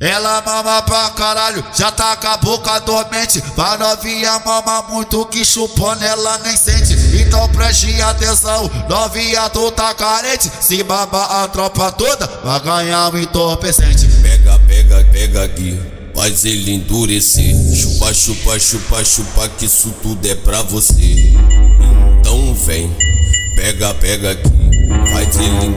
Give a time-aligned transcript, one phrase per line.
[0.00, 3.40] Ela mama pra caralho, já tá com a boca dormente.
[3.54, 6.94] Pra novinha mama muito que chupando ela nem sente.
[7.20, 10.50] Então preste atenção, novinha tu tá carente.
[10.60, 14.06] Se baba a tropa toda, vai ganhar um entorpecente.
[14.20, 15.80] Pega, pega, pega aqui,
[16.14, 17.54] faz ele endurecer.
[17.74, 21.32] Chupa, chupa, chupa, chupa, que isso tudo é pra você.
[22.20, 22.94] Então vem,
[23.56, 24.54] pega, pega aqui
[25.12, 25.73] faz ele endurecer.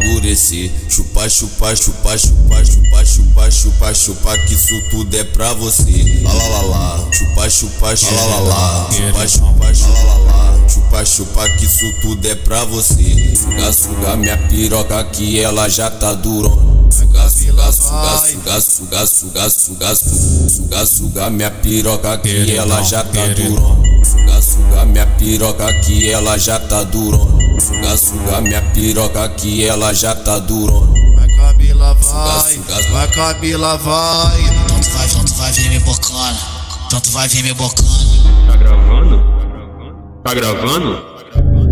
[0.89, 6.21] Chupa, chupa, chupa, chupa, chupa, chupa, chupa, chupa, que isso tudo é pra você.
[6.23, 10.67] Lá lá lá lá, chupa, chupa, chupa, lá lá lá, chupa, chupa, chupa, lá lá
[10.67, 13.35] chupa, chupa, que isso tudo é pra você.
[13.35, 16.91] Suga, suga minha piroca que ela já tá durona.
[16.91, 23.27] Suga, suga, suga, suga, suga, suga, suga, suga, suga minha piroca que ela já tá
[23.27, 23.96] durona.
[24.57, 27.59] Suga, minha piroca que ela já tá durona.
[27.59, 30.91] Suga, suga minha piroca que ela já tá durona.
[31.15, 32.91] Vai Camila, vai, suga, suga.
[32.91, 34.43] vai Camila, vai.
[34.67, 36.39] Tanto vai, tanto vai vir me bocando,
[36.89, 37.89] tanto vai vir me bocando.
[38.47, 39.23] Tá gravando?
[40.23, 41.05] Tá gravando?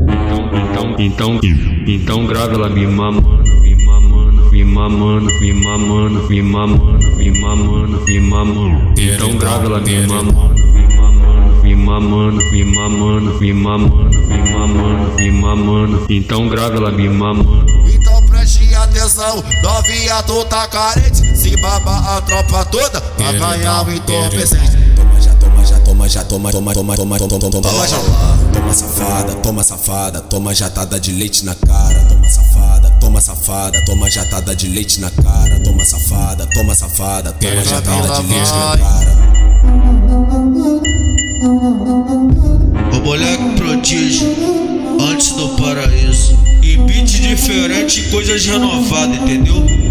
[0.08, 1.40] Então, então, então,
[1.88, 8.02] então grava ela me mamando, me mamando, me mamando, me mamando, me mamando, me mamando,
[8.06, 9.02] me mamando.
[9.02, 10.65] Então grava ela me mamando
[11.86, 16.06] mamando, me mamando, me mamando, me mamando, me mamando.
[16.10, 17.66] Então grava ela me mamando.
[17.88, 21.38] Então preste atenção, novinha tu tá carente.
[21.38, 24.78] Se baba a tropa toda, vai ganhar um entorpecente.
[24.96, 27.98] Toma já, toma já, toma já, toma, toma, toma, toma, toma, toma, toma já.
[28.52, 32.00] Toma safada, toma safada, toma jatada de leite na cara.
[32.10, 35.60] Toma safada, toma safada, toma jatada de leite na cara.
[35.60, 39.05] Toma safada, toma safada, toma jatada de leite na cara.
[41.46, 44.28] O moleque prodígio,
[45.00, 46.36] antes do paraíso.
[46.64, 49.85] E beat diferente, coisas renovadas, entendeu?